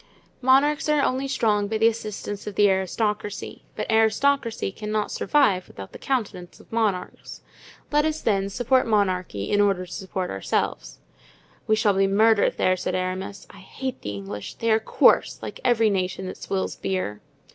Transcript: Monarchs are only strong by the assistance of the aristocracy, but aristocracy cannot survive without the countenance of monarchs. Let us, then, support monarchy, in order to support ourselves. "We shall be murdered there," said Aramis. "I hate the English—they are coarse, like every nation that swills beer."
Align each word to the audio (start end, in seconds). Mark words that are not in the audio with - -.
Monarchs 0.41 0.89
are 0.89 1.03
only 1.03 1.27
strong 1.27 1.67
by 1.67 1.77
the 1.77 1.85
assistance 1.85 2.47
of 2.47 2.55
the 2.55 2.67
aristocracy, 2.67 3.63
but 3.75 3.85
aristocracy 3.91 4.71
cannot 4.71 5.11
survive 5.11 5.67
without 5.67 5.91
the 5.91 5.99
countenance 5.99 6.59
of 6.59 6.71
monarchs. 6.71 7.41
Let 7.91 8.03
us, 8.05 8.19
then, 8.19 8.49
support 8.49 8.87
monarchy, 8.87 9.51
in 9.51 9.61
order 9.61 9.85
to 9.85 9.91
support 9.93 10.31
ourselves. 10.31 10.97
"We 11.67 11.75
shall 11.75 11.93
be 11.93 12.07
murdered 12.07 12.57
there," 12.57 12.75
said 12.77 12.95
Aramis. 12.95 13.45
"I 13.51 13.59
hate 13.59 14.01
the 14.01 14.09
English—they 14.13 14.71
are 14.71 14.79
coarse, 14.79 15.37
like 15.43 15.59
every 15.63 15.91
nation 15.91 16.25
that 16.25 16.37
swills 16.37 16.75
beer." 16.75 17.21